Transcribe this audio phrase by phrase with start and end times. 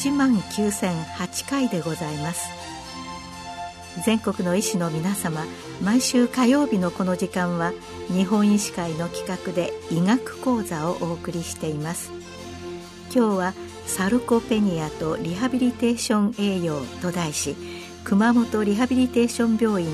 [0.00, 2.48] 1万9008回でございます。
[4.06, 5.44] 全国の医師の皆様
[5.82, 7.72] 毎週火曜日のこの時間は
[8.08, 12.10] 日本医師会の企画で医学講座をお送りしています。
[13.14, 17.54] 今日はサルコペニアとリハビリテーション栄養と題し
[18.04, 19.90] 熊本リハビリテーション病院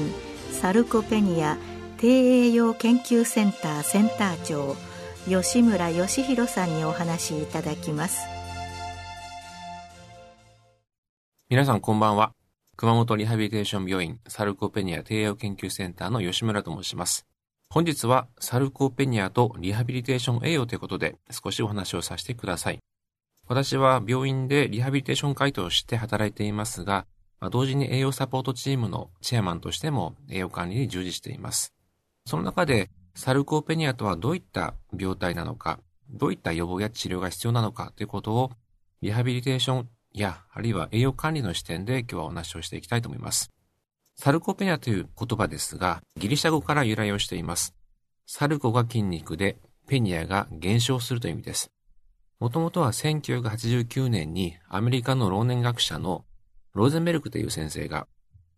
[0.53, 1.57] サルコペニア
[1.97, 4.77] 低栄養研究センターセンター長
[5.27, 8.36] 吉村義弘さんにお話しいただきます。
[11.49, 12.33] 皆さんこんばんは。
[12.77, 17.25] 熊本リハビリテーション病院サルコペニア低栄養研究センターの吉村と申します。
[17.71, 22.81] 本日はサルコペニアとリハビリテーション栄養ということで少しお話をさせてください。
[23.47, 27.07] 私は病院でリハビリテーション回答をして働いていますが、
[27.53, 31.73] 同時に栄養サポートチームのチェアマンとしても栄養管理に従事しています。
[32.27, 35.79] その中で、サルコペニアとはどういった病態なのか、
[36.11, 38.51] どういった予防や治療が必要なのかということを、
[39.01, 39.89] リハビリテーション
[40.21, 43.51] や、あるいは栄養管理の視点で今日はお話をしていきたいと思います。
[44.15, 47.75] サルコペニアという言葉ですが、ギリシャ語から由来をしています。
[48.27, 51.71] サルコが筋肉で、ペニアが減少するという意味です。
[52.41, 56.25] もともとは1989年にアメリカの老年学者の
[56.75, 58.07] ローゼンベルクという先生が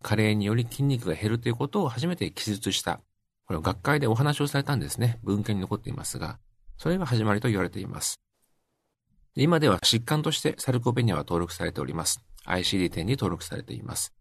[0.01, 3.01] 加齢により筋肉が減るということを初めて記述した。
[3.45, 5.19] これを学会でお話をされたんですね。
[5.23, 6.39] 文献に残っていますが、
[6.77, 8.19] それが始まりと言われています。
[9.35, 12.21] 今では疾患としてサルコペニアは登録されております。
[12.45, 14.13] ICD-10 に登録されています。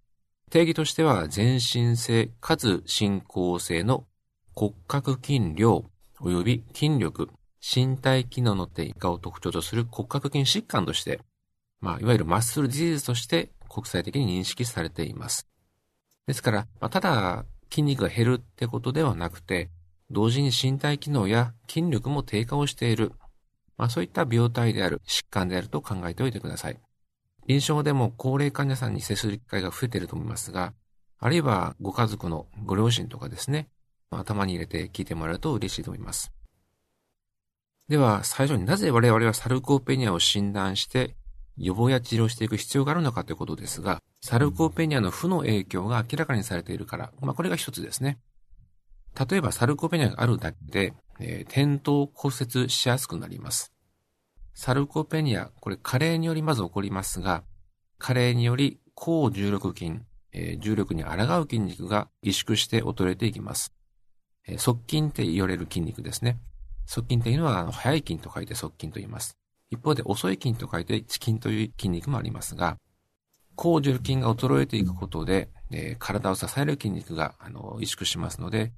[0.50, 4.06] 定義としては全身性かつ進行性の
[4.54, 5.84] 骨格筋量
[6.20, 11.20] 及び筋力身体機能の低下を特徴とする骨格筋疾患として、
[11.80, 15.48] まあ、いわゆるマッスルディジーズとして国際的に認識されています。
[16.26, 19.70] ですから、まあ、ただ筋肉が減るってことではなくて、
[20.10, 23.12] 同時に身体機能や筋力も低下をしている、
[23.78, 26.78] まあ、そういった病態である、疾患であると考えておいてください。
[27.46, 30.74] 臨床でも高齢患者さんに接する機会が増えていると思いますが、
[31.18, 33.68] あるいはご家族のご両親とかですね、
[34.10, 36.32] 頭に入れて聞いてもらうと嬉しいと思います。
[37.88, 41.16] では、最初になぜ我々はサルコペニアを診断して
[41.56, 48.18] 予防や治療していく必要があるのかということですが、サルコペニアの負の影響が明らかにされているから、まあこれが一つですね。
[49.28, 53.72] 例えばサルコペニアがあるだけで、えー、転倒骨折しやすくなります。
[54.54, 57.44] サルコペニア、これ加齢によりまず起こりますが、
[57.98, 60.00] 加齢により抗重力筋、
[60.32, 63.72] えー、重力に抗う筋肉が萎縮して衰えていきます。
[64.46, 66.38] えー、側筋って言われる筋肉ですね。
[66.86, 69.36] 側筋というのは、あの、速い筋と書いて側筋と言います。
[69.70, 72.78] 一方で遅い筋と書いて遅筋という筋肉もありますが、
[73.54, 78.72] 高重力筋が衰えていくことで、えー、体を支える筋肉が、あの、萎縮しますので、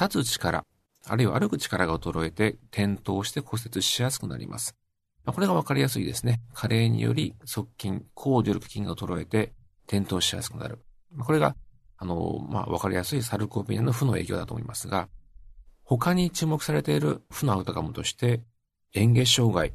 [0.00, 0.64] 立つ力、
[1.08, 4.76] あるいは歩く力が衰えて転倒して骨折しやすくなります。
[5.24, 6.40] これがわかりやすいですね。
[6.54, 9.52] 加齢により側筋、高重力筋が衰えて
[9.86, 10.78] 転倒しやすくなる。
[11.18, 11.56] これが、
[11.98, 15.08] あの、まあ、わかりやすいサルコーペニアの負の影響だと思いますが、
[15.82, 18.42] 他に注目されている負のアウトカムとして、
[18.94, 19.72] 嚥下障害、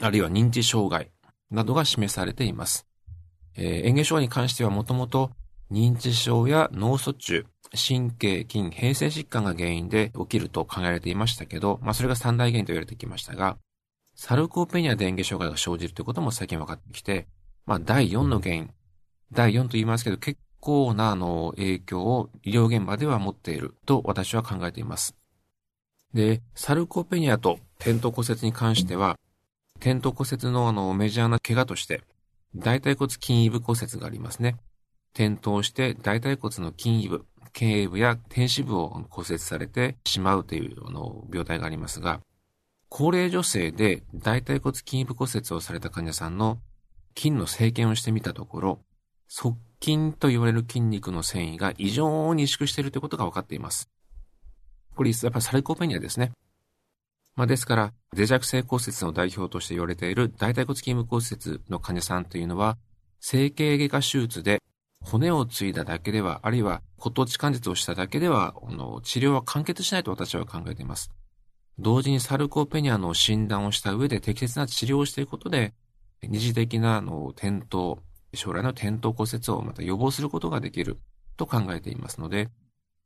[0.00, 1.10] あるいは認知障害
[1.50, 2.86] などが示されています。
[3.56, 5.30] えー、嚥下障害に関してはもともと
[5.70, 13.58] 認知症や脳卒中、神経筋、平成疾患が原因で起きると考えられていましたけど、まあそれが三大原因と言われてきましたが、
[14.14, 17.26] サルコペニアで嚥下障害が生じるということも最近分かってきて、
[17.66, 18.70] まあ第4の原因、
[19.32, 25.14] 第4と言いますけど結構なあの影響を医療現場では持っていると私は考えています。
[26.14, 29.16] で、サルコペニアと転倒骨折に関しては、
[29.76, 32.02] 転倒骨折のあのメジャーな怪我として、
[32.56, 34.56] 大腿骨筋位部骨折がありますね。
[35.14, 42.20] 転倒して大腿骨の筋位部、頸部や天使部を骨折されてしまうというあの病態がありますが、
[42.88, 46.58] 高齢女性で大腿骨筋部骨折をされた患者さんの
[47.16, 48.80] 筋の生検をしてみたところ、
[49.28, 53.88] 側筋と言われる筋肉の繊維が異常に萎縮しているということが分かっています。
[54.94, 56.32] これ、やっぱりサルコペニアですね。
[57.36, 62.78] まあ、ですから、脆弱性骨折の代表として言われている大腿骨筋部骨折の患者さんというのは、
[63.20, 64.60] 整形外科手術で
[65.00, 71.10] 骨を継いだだけでは、あるいは骨頭置関節をしただけでは、の治療は完結しないと私は考えています。
[71.78, 75.74] 同時にサルコペニアの診断をした上で適切な治療をしていくことで、
[76.22, 78.02] 二次的なあの転倒、
[78.34, 80.98] 将来の転倒骨折をまた予防することができる
[81.36, 82.50] と考えていますので、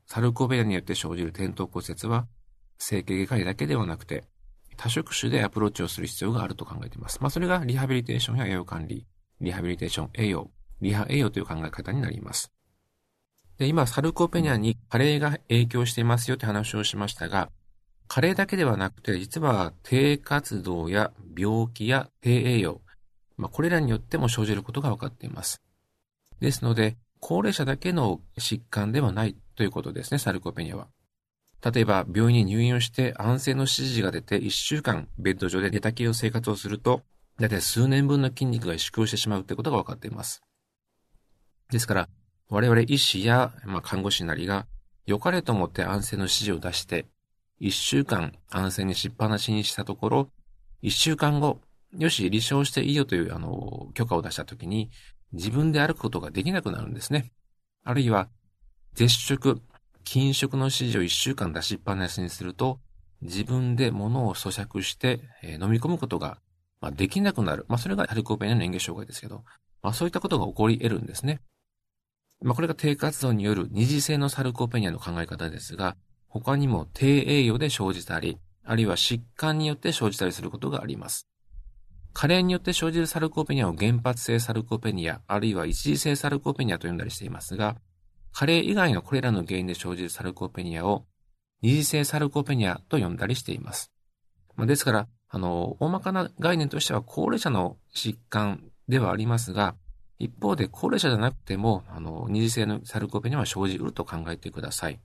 [0.06, 2.26] サルコベアによって生じる転倒骨折は、
[2.78, 4.24] 整形外科医だけではなくて、
[4.76, 7.18] 多職種でアプローチをする必要があると考えています。
[7.20, 9.06] まあ、それがリハビリテーションや栄養管理、
[9.40, 10.50] リハビリテーション栄養、
[10.82, 12.52] リハ栄養という考え方になります。
[13.58, 17.50] で、今、サルコペニアに加齢が影響していますよって話をしましたが、
[18.08, 22.82] 加齢だけではなくて、実は低活動や病気や低栄養、
[23.36, 25.62] まあ、これらによっても生じることが分かっています。
[26.40, 30.88] ですので、高齢者だけの疾患ではないということですね、サルコペニアは。
[31.64, 37.02] 例えば、病院に入院をして安静の指示が出て1週間ベッド上で寝たきりの生活をすると、
[37.38, 40.42] だいたい数年分の筋肉が萎縮してしまうということが分かっています。
[41.72, 42.08] ですから、
[42.50, 44.66] 我々医師や、まあ、看護師なりが、
[45.06, 47.06] 良かれと思って安静の指示を出して、
[47.62, 50.28] 1週間安静にしっぱなしにしたところ、
[50.82, 51.60] 1週間後、
[51.96, 54.90] よし、離床していいよという、あの、許可を出したときに、
[55.32, 57.32] 自分で歩くことができなくなるんですね。
[57.84, 58.28] あるいは、
[58.92, 59.62] 絶食、
[60.04, 62.80] 禁食の指示を1週間出しっぱなしにすると、
[63.22, 66.38] 自分で物を咀嚼して、えー、飲み込むことが、
[66.82, 67.64] まあ、できなくなる。
[67.68, 69.44] まあ、それがハルコペニアの嚥下障害ですけど、
[69.82, 71.40] まあ、そういったことが起こり得るんですね。
[72.42, 75.96] まあ、これが低活動による二次性のサルコペニアの考え方ですが、
[76.28, 81.28] 他にも低栄養で生じたり、あるいは疾患によって生じたりすることがあります。
[82.12, 87.76] 加齢によって生じるサルコペニアを原発性サルコペニア、あるいは一次性サルコペニアと呼んだりしていますが、
[88.32, 91.06] 加齢以外のこれらの原因で生じるサルコペニアを
[91.60, 93.92] 二次性サルコペニアと呼んだりしています。
[94.56, 99.76] まですから、あの、大まかな概念としては高齢者の疾患ではありますが、
[100.18, 105.00] 一方で高齢者じゃなくても、あの、二次性のサルコペニアは生じうると考えてください。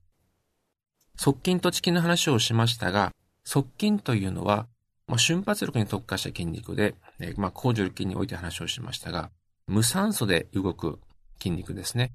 [1.15, 3.11] 側筋と遅筋の話をしましたが、
[3.43, 4.67] 側筋というのは、
[5.07, 9.31] まあ、瞬発力に特化した筋肉で、えまあ、高重力筋において話をしましたが、
[9.67, 10.99] 無酸素で動く
[11.39, 12.13] 筋肉ですね。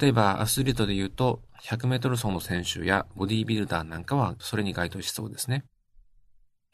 [0.00, 5.64] 例えば、アスリートで言うと、100メートル走の選手やボディービルダーなんかはそれに該当しそうですね。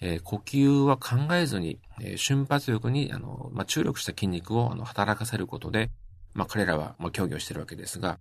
[0.00, 5.90] えー、呼吸は考えずに、えー、瞬発力に、あの、まあ、注力した筋肉をあの働かせることで、
[6.32, 8.18] まあ、彼らは、まあ、競技をしているわけですが、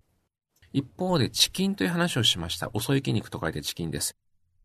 [0.73, 2.69] 一方で、チキンという話をしました。
[2.73, 4.15] 遅い筋肉と書いてチキンです。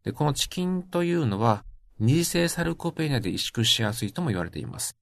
[0.03, 1.65] で、このチキンというのは、
[1.99, 4.97] 二次性サルコペニアで萎縮しやすいとも言われています。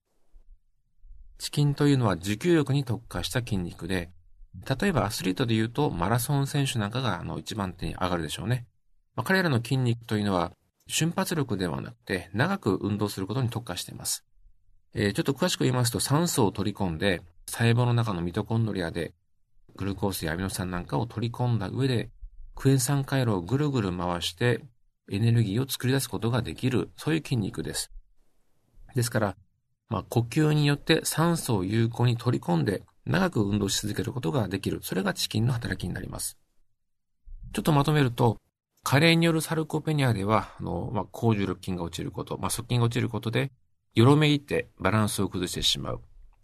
[1.38, 4.10] チキンというのは持久力に特化した筋肉で、
[4.80, 8.66] 例えばアスリートで言うとマラソン選手なんかがあの一番手に上がるでしょうね。
[9.16, 10.52] まあ、彼らの筋肉というのは
[10.92, 14.24] 瞬発力ではなくて長く運動することに特化しています。
[14.94, 19.14] えー、ちょっと詳しく言いますと酸素を取り込んで細胞の中のミトコンドリアで
[19.74, 22.10] グルコースやアミノ酸なんかを取り込んだ上で
[22.54, 24.62] クエン酸回路をぐるぐる回して
[25.10, 27.90] エネルギーを作り出すことができる、そういう筋肉です。
[28.94, 29.36] ですから、
[29.88, 34.80] まあ、呼吸によって酸素を有効に取り込んで長く運動し続けることができる。
[34.82, 36.38] それがチキンの働きになります。
[37.52, 38.38] ちょっとまとめると、
[38.84, 43.52] 加齢によるサルコペニアでは、あの、まあ、高重力筋が落ちること、まあ、側筋が落ちることで、
[43.94, 46.00] よろめいてバランスを崩してしまう。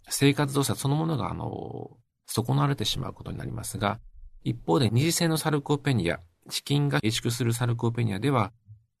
[0.09, 3.99] 生活動作そのものが、あの、損なわれてしまうことになりますが、
[4.43, 6.19] 一方で二次性のサルコペニア、
[6.49, 8.51] チキンが萎縮するサルコペニアでは、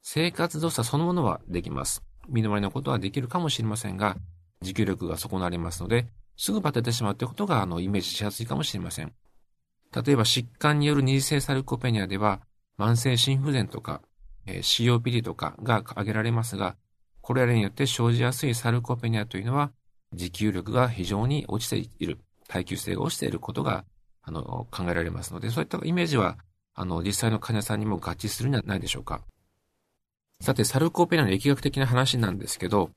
[0.01, 2.03] 生活動作そのものはできます。
[2.27, 4.17] 身の回りのことはできるかもしれませんが、
[4.61, 6.07] 持久力が損なりますので、
[6.37, 9.13] すぐバテてしまうということが、あの、イメージしやすいかもしれません。
[9.93, 12.41] 例えば、疾患による二次性サルコペニアでは、
[12.79, 14.01] 慢性心不全とか、
[14.45, 16.77] えー、COPD とかが挙げられますが、
[17.21, 19.71] これらによって生じやすいサルコペニアというのは、
[20.13, 23.83] 持久力が非常に落ちている、耐久性が落ちていることが、
[24.23, 26.37] あの、考えられますので、そういったイメージは、
[26.73, 29.21] あの、実際の患者さんにも合致するんじゃないでしょうか。
[30.39, 32.91] さて、サルコペニアの疫学的な話なんですけど、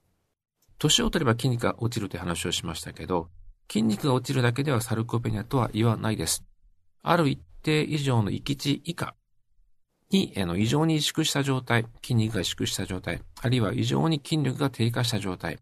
[0.78, 3.28] 年を取れば筋肉が落ちるという話をしましたけど、
[3.68, 6.44] 筋肉が落ちるだけではサルコペニアとは言わないです。
[7.02, 9.14] ある一定以上の域値以下
[10.12, 15.58] に、あの、異常に萎縮した状態、筋肉が萎縮した状態、あるいは異常に筋力が低下した状態、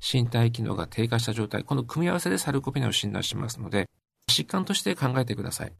[0.00, 3.88] 身体機能が低下した状態、この組み合わせでサルコペニアを診断しますので、
[4.28, 5.72] 疾患として考えてください。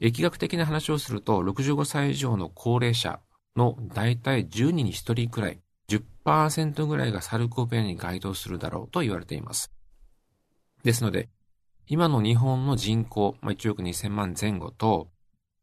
[0.00, 3.20] 疫学的な話をすると、65歳以上の高齢者
[3.56, 9.72] の大体10人に1人くらい、10%ぐらいがサルコペニアに該当するだろうと言われています。
[10.84, 11.28] ですので、
[11.88, 15.08] 今の日本の人口、まあ、1億2000万前後と、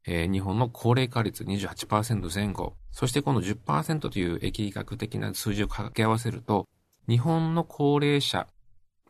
[0.08, 6.68] えー、日本の高齢化率28%前後、そしてこの10%という疫学的な数字を掛け合わせると、
[7.08, 8.48] 日本の高齢者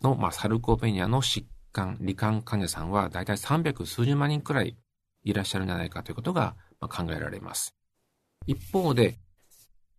[0.02, 4.78] の、まあ、サルコペニアの疾患、罹患患者さんはだいたい300数十万人くらい
[5.24, 7.74] いらっしゃるんじゃないかということが考えられます。
[8.48, 9.18] 一方で、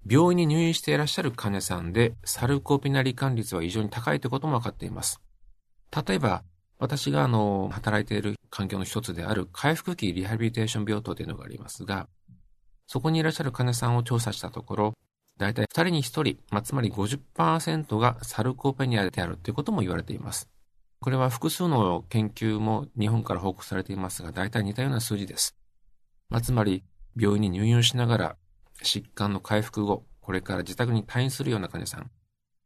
[0.08, 5.20] 病院に入院していらっしゃる患者さんで、サルコペニア罹患率は異常に高いということも分かっています。
[6.06, 6.42] 例えば、
[6.78, 12.08] 私があの、働いている環境の一つである回復期リハビリテーション病棟というのがありますが、
[12.86, 14.94] そこにいらっしゃる患者さんを調査したところ、
[15.38, 20.48] だいたい2人に1人、まあ、つまり50%がサルコペニアであるということも言われています。
[21.00, 25.56] これは複数の研究も日本から報告されていますが、だいたい似たような数字です。
[26.30, 26.84] まあ、つまり、
[27.18, 28.36] 病院に入院しながら
[28.82, 32.10] 疾患の回復後、これから自宅に退院するような患者さん、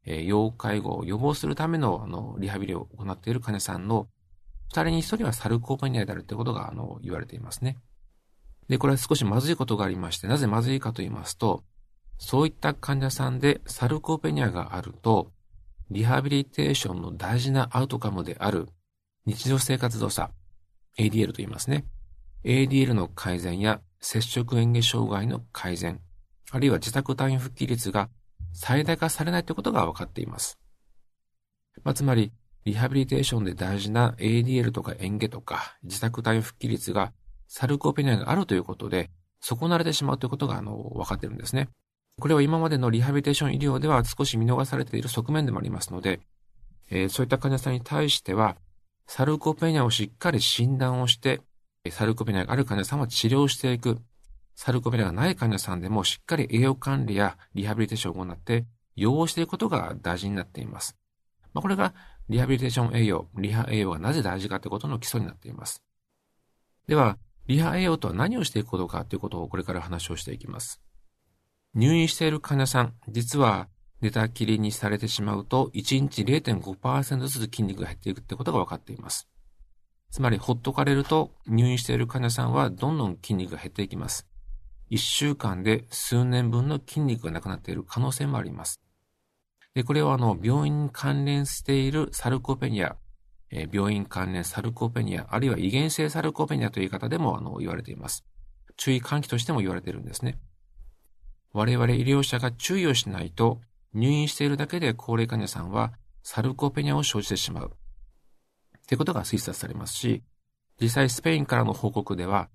[0.06, 4.08] え要介護を予防するための、あの、リハビリを行っている患者さんの、
[4.68, 7.78] 二人に一人はサルコーペニアであるということが、あの、言われていますね。
[8.68, 11.64] で、これは少しまずいことがありまして、なぜまずいかと言いますと、
[12.18, 15.32] そういった患者さんでサルコーペニアがあると、
[15.90, 18.68] リハビリテーションの大事なアウトカムである
[19.26, 20.32] 日常生活動作、
[20.98, 21.84] ADL と言いますね。
[22.44, 26.00] ADL の改善や接触嚥下障害の改善、
[26.52, 28.08] あるいは自宅退院復帰率が
[28.52, 30.58] 最大化されないということが分かっています。
[31.84, 32.32] まあ、つまり、
[32.64, 37.12] リハビリテーションで大事な ADL とか嚥下とか自宅退院復帰率が
[37.48, 41.68] サルコペニアがあるということで、損なわれてしまうということが、あの、分かってるんですね。
[42.20, 46.20] これは今までのリハビリテーション医療では少し見逃されている側面でもありますので、
[46.90, 48.56] えー、そういった患者さんに対しては、
[49.06, 51.40] サルコペニアをしっかり診断をして、
[51.90, 53.98] サルコペニアがある患者さんは治療していく。
[54.62, 60.98] サルコペニアがない患者さんでもしっかり栄養管理やリハビリテーションを行って、予防していくことが大事になっています。
[61.54, 61.94] まあ、これが
[62.28, 65.82] リハビリテーション栄養、リハ栄養がなぜ大事かということの基礎になっています。
[66.86, 70.82] では、リハ栄養とは何をしていくことかということをこれから話をしていきます。
[71.74, 73.70] 入院している患者さん、実は
[74.02, 79.26] 寝たきりにされてしまうと、1日0.5%ずつ筋肉が減っていくってことが分かっています。
[80.10, 84.29] つまり、ほっとかれると、入院している患者さんはどんどん筋肉が減っていきます。
[84.90, 88.80] 1週間で数年分の筋肉がなくなっている可能性もあります。
[89.74, 92.96] で、これはあの、病院に関連しているサルコペニア、
[93.50, 98.24] えー、病院関連サルコペニア、あるいは遺伝性サルコペニアという言い方でもあの、言われています。
[98.76, 100.38] 注意喚起としても言われているんですね。
[101.52, 103.60] 我々医療者が注意をしないと、
[103.92, 105.92] 入院しているだけで高齢患者さんは
[106.22, 107.72] サルコペニアを生じてしまう。
[108.78, 110.22] ってことが推察されますし、
[110.80, 112.48] 実際スペインからの報告では、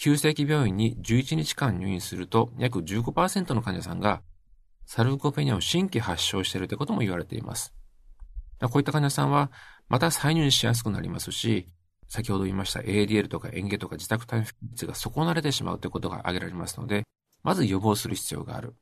[0.00, 4.22] 急性期病院に11日間入院すると約15%の患者さんが
[4.86, 7.74] サルコペニアを新規発症しているということも言われています。
[8.60, 9.50] こういった患者さんは
[9.88, 11.66] また再入院しやすくなりますし、
[12.08, 17.02] 先ほど言いました ADL とか嚥下とか自宅退院率が損なわれてしまうということが挙げられますので、
[17.42, 18.76] まず予防する必要がある。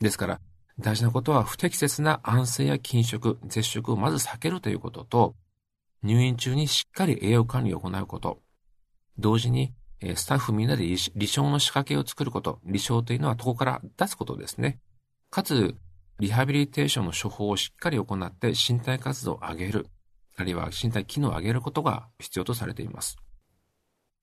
[0.00, 0.40] ですから、
[0.80, 5.36] 大事なことは不適切な安静や禁食、絶食をまず避けるということと、
[6.02, 8.40] 入院中にしっかり栄養管理を行うこと。
[9.16, 12.60] 同時に、えスタッフみんなで離床の仕掛けを作ること。
[12.64, 14.80] 離床というのは床から出すことですね。
[15.30, 15.76] かつ、
[16.18, 19.86] リハビリテーションの処方をしっかり行って身体活動を上げる。
[20.36, 23.16] あるいは身体機能を上げることが必要とされています。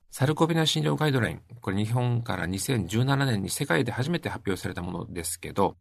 [0.09, 1.41] サルコペニア診療ガイドライン。
[1.61, 5.77] これ日本から2017年に世界で初めて発表されたものですけど、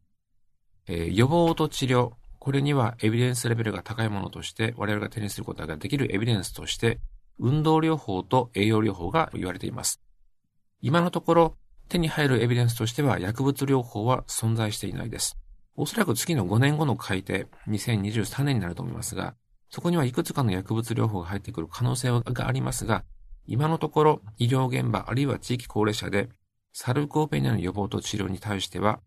[0.87, 2.13] えー、予防と治療。
[2.39, 7.01] これにはエビデンスレベルが高いものとして、我々が手にすることができるエビデンスとして、
[7.39, 10.01] 運動療法と栄養療法が言われています。
[10.81, 11.57] 今のところ、
[11.89, 15.39] 手に入るエビデンスとしては薬物療法は存在していないです。
[15.77, 19.35] おそらく次の5年後の改定、2023年になると思いますが、
[19.71, 23.05] そこにはいくつかの薬物療法が入ってくる可能性がありますが、
[23.47, 26.31] 今のところ医療現場あるいは地域高齢者で
[26.73, 29.01] サルコーペニアの予防と治療に対しては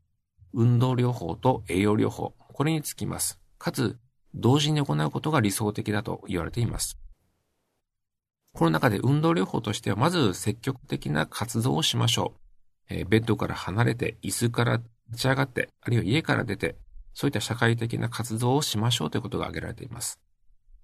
[0.54, 3.40] 運動療法と栄養療法、これにつきます。
[3.58, 3.98] かつ、
[4.34, 6.98] 同時に行うことが理想的だと言われています。
[8.60, 12.34] この中で運動療法としては、まず積極的な活動をしましょ
[12.90, 12.94] う。
[12.94, 16.76] えー、ベッドから離れて、椅子から立ち上がって、あるいは家から出て、
[17.14, 20.20] そういった社会的な活動をしましょうということが挙げられています。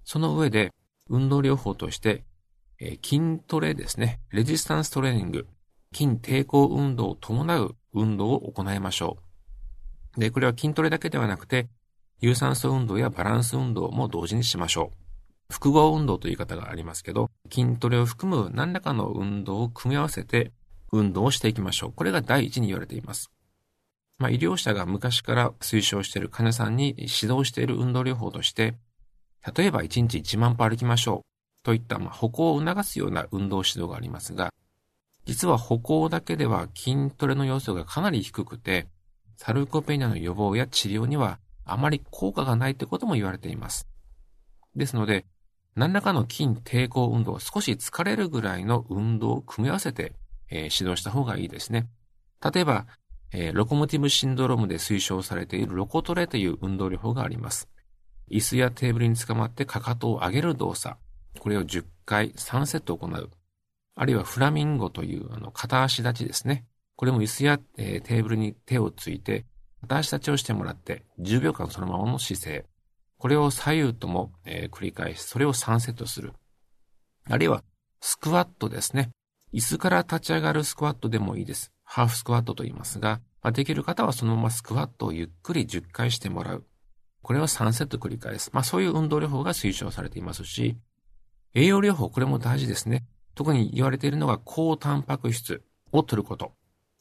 [0.06, 0.72] その上で、
[1.10, 2.24] 運動療法として、
[2.80, 4.22] えー、筋トレですね。
[4.32, 5.46] レジスタンストレーニング。
[5.94, 9.18] 筋抵抗運動を伴う運動を行いましょ
[10.16, 10.22] う。
[10.22, 11.68] で、これは筋トレだけではなくて、
[12.22, 15.05] 有酸素運動やバランス運動も同時にしましょう。
[15.50, 20.52] 複合運動という言い方がありますけど、筋トレを含む何らかの運動を組み合わせて
[20.92, 21.94] 運動をしていきましょう。
[21.94, 23.32] これが第一に言われています。
[24.18, 28.76] まあ、医療者が昔から推奨している患者さんに指導している運動療法として、
[29.56, 31.64] 例えば1日1万歩歩きましょう。
[31.64, 34.52] といった、まあ、歩行を促すような運動指導がありますが、
[35.26, 38.88] 実は歩行だけでは筋トレの要素がかなり低くて、
[39.38, 43.88] サルコペニアの予防や治療にはあまり効果がないってことも言われています。
[44.76, 45.26] ですので、
[45.76, 50.14] 何らかの筋抵抗運動、少し疲れるぐらいの運動を組み合わせて、
[50.50, 51.88] えー、指導した方がいいですね。
[52.54, 52.86] 例えば、
[53.34, 57.68] えー、ロコモティブシンドロームで推奨されているロコトレという運動療法があります。
[58.32, 60.96] 椅子やテーブルにつかまってかかとを上げる動作。
[61.40, 63.30] これを10回3セット行う。
[63.96, 66.66] あるいはフラミンゴというあの片足立ちですね。
[66.96, 69.46] これも椅子や、えー、テーブルに手をついて
[69.82, 72.66] 片足立ちをしてもらって10秒間そのままの姿勢。
[73.26, 76.34] これを左右とも、えー、繰り返し、それを3セットする。
[77.28, 77.64] あるいは
[78.00, 79.10] スクワットですね。
[79.52, 81.72] 椅子から立ち上がるスクワットでもいいです。
[81.84, 86.68] ハーフスクワットと言いますが、まあ、できる方はそのままスクワットをゆっくり10回してもらう。
[87.24, 88.52] これを3セット繰り返す。
[88.54, 90.78] まあそういう運動療法が推奨されていますし、
[91.56, 93.08] 栄養療法、これも大事ですね。
[93.34, 96.52] 特に言われているのが高タンパク質を取ること。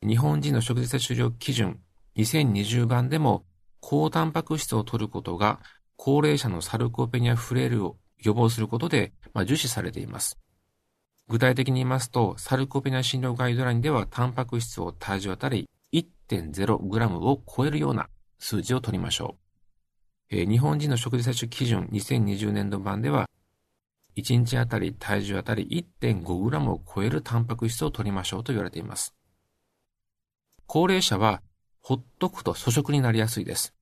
[0.02, 1.81] 日本人の食事摂取量基準
[2.16, 3.45] 2020番でも
[3.81, 5.61] 高タンパク質を取ることが
[5.97, 10.39] 高齢者のサルコペニアフレイルを予防することで、まあ、重視されています。
[11.29, 18.09] 具体的に言いますと、サルコペニア診療ガイドラインではタンパク質を体重あたり 1.0g を超えるような
[18.39, 19.37] 数字を取りましょ
[20.31, 20.37] う。
[20.37, 23.29] えー、日本人の食事摂取基準2020年度版では、
[24.17, 29.15] 1日あたり体重あたり 1.5g を超えるタンパク質を取りましょうと言われています。
[30.67, 31.43] 高齢者は
[31.81, 33.75] ほっとくと粗食になりやすいです。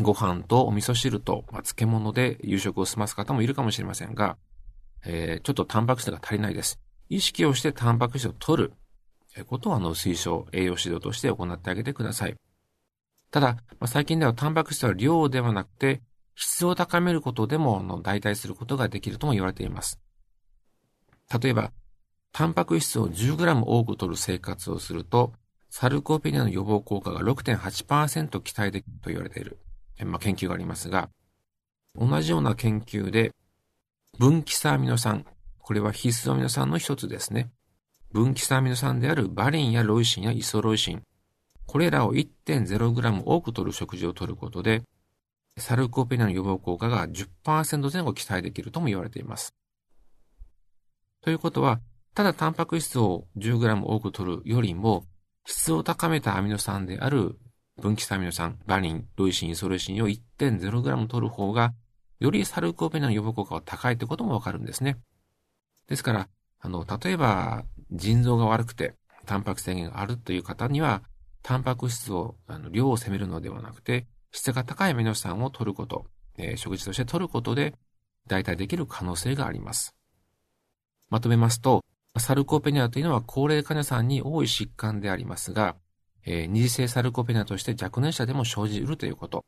[0.00, 4.36] ご飯とお味噌汁と、まあ、漬物で夕食を済ます方もいるかもしれませんが、
[5.04, 6.78] えー、ちょっとタンパク質が足りないです。
[7.08, 8.72] 意識をしてタンパク質を取る
[9.44, 12.36] ことをあの推奨、栄養指導として行ってあげてください。
[13.30, 16.02] ただ、まあ、最近ではタンパク質は量ではなくて、
[16.34, 20.00] 質を高めることでもの代替することができるとも言われています。
[21.42, 21.72] 例えば、
[22.32, 25.32] タンパク質を 10g 多く取る生活をすると、
[25.70, 29.58] サルコペニアの予防効果が6.8%期待できると言われている、
[30.04, 31.10] まあ、研究がありますが、
[31.94, 33.32] 同じような研究で、
[34.18, 35.24] 分岐サアミノ酸、
[35.58, 37.50] これは必須アミノ酸の一つですね。
[38.12, 41.02] 分岐サアミノ酸であるバリンやロイシンやイソロイシン、
[41.66, 44.82] これらを 1.0g 多く取る食事を取ることで、
[45.58, 49.52] サルコペニアの予防効果が10%前後期待できるとも言われています。
[51.20, 51.80] ということは、
[52.14, 55.04] ただタンパク質を 10g 多く取るよりも、
[55.44, 57.38] 質を高めたアミノ酸である
[57.80, 61.74] 分岐アミノ酸、バリン、ロイシン、イソレイシンを 1.0g 取る方が、
[62.18, 64.98] よりサルコペニアの予防効果が高いってこともわかるんですね。
[65.86, 66.28] ですから、
[66.60, 68.94] あの、例えば、腎臓が悪くて、
[69.26, 71.02] タンパク制限があるという方には、
[71.42, 77.74] タンパク質を、あの、量を攻めるのではなくて、質が高いアミノ酸を取ること、えー、食事として取ることで、
[78.26, 79.94] 代替できる可能性があります。
[81.10, 81.84] まとめますと、
[82.18, 85.76] サルコペニアというのは高齢患者さんに多い疾患でありますが、
[86.30, 89.46] えー、二次性サルコペニアとして若年者でも生じ得るということ。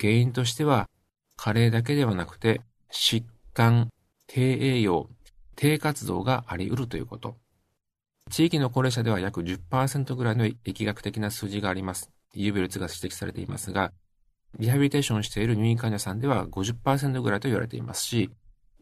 [0.00, 0.90] 原因としては、
[1.36, 3.22] 加齢だけではなくて、疾
[3.54, 3.90] 患、
[4.26, 5.08] 低栄養、
[5.54, 7.36] 低活動があり得るということ。
[8.28, 12.10] 地域の高齢者では約10%ぐらいの疫学的な数字があります。
[12.34, 13.92] 有病率が指摘されていますが、
[14.58, 18.30] リハビリテーションしている入院患者さんでは50%ぐらいと言われていますし、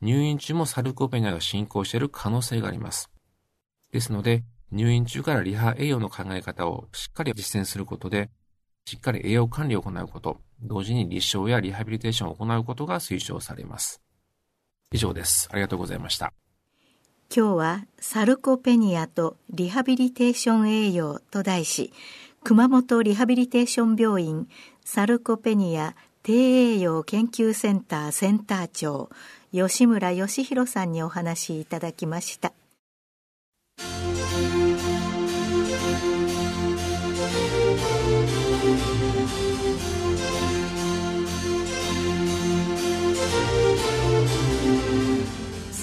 [0.01, 3.11] 入院中もサルコペニアが進行している可能性があります。
[3.93, 8.31] ですので、入院中からリハ栄養の考え方をしっかり実践することで、
[8.87, 14.01] しっかり栄養管理を行うこと、同時に立証やリハビリテーションを行うことが推奨されます。
[14.93, 15.49] 以上です。
[15.51, 16.33] ありがとうございました。
[17.35, 21.93] 今日はサルコペニアとリハビリテーション栄養と題し、
[22.45, 24.49] 熊本リハビリテーション病院
[24.85, 29.11] サルコペニア低栄養研究センターセンター長
[29.53, 32.53] 吉村義弘さんにお話しいただきました